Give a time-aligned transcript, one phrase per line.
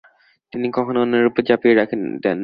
[0.53, 1.75] তিনি কখনও অন্যের উপর চাপিয়ে
[2.23, 2.39] দেননি।